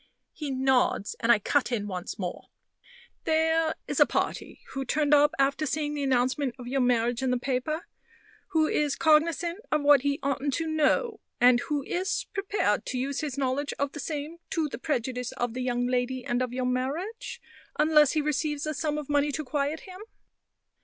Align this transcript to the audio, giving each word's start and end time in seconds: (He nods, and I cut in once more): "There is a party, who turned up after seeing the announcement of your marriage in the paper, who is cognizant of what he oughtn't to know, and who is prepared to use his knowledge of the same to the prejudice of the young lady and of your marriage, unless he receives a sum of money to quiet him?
(He 0.33 0.49
nods, 0.49 1.15
and 1.19 1.31
I 1.31 1.37
cut 1.37 1.71
in 1.71 1.85
once 1.87 2.17
more): 2.17 2.47
"There 3.25 3.75
is 3.87 3.99
a 3.99 4.07
party, 4.07 4.61
who 4.69 4.83
turned 4.83 5.13
up 5.13 5.31
after 5.37 5.67
seeing 5.67 5.93
the 5.93 6.01
announcement 6.01 6.55
of 6.57 6.65
your 6.65 6.81
marriage 6.81 7.21
in 7.21 7.29
the 7.29 7.37
paper, 7.37 7.85
who 8.47 8.65
is 8.65 8.95
cognizant 8.95 9.59
of 9.71 9.83
what 9.83 10.01
he 10.01 10.19
oughtn't 10.23 10.55
to 10.55 10.65
know, 10.65 11.19
and 11.39 11.59
who 11.59 11.83
is 11.83 12.25
prepared 12.33 12.83
to 12.87 12.97
use 12.97 13.19
his 13.19 13.37
knowledge 13.37 13.75
of 13.77 13.91
the 13.91 13.99
same 13.99 14.37
to 14.49 14.67
the 14.67 14.79
prejudice 14.79 15.33
of 15.33 15.53
the 15.53 15.61
young 15.61 15.85
lady 15.85 16.25
and 16.25 16.41
of 16.41 16.51
your 16.51 16.65
marriage, 16.65 17.39
unless 17.77 18.13
he 18.13 18.21
receives 18.21 18.65
a 18.65 18.73
sum 18.73 18.97
of 18.97 19.07
money 19.07 19.31
to 19.31 19.43
quiet 19.45 19.81
him? 19.81 19.99